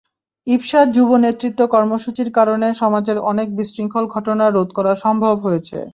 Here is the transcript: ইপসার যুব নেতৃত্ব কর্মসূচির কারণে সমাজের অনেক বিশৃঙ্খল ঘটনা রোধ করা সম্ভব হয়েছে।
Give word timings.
ইপসার 0.47 0.85
যুব 0.95 1.09
নেতৃত্ব 1.19 1.61
কর্মসূচির 1.73 2.29
কারণে 2.37 2.67
সমাজের 2.81 3.17
অনেক 3.31 3.47
বিশৃঙ্খল 3.57 4.05
ঘটনা 4.15 4.45
রোধ 4.47 4.69
করা 4.77 4.93
সম্ভব 5.03 5.35
হয়েছে। 5.45 5.77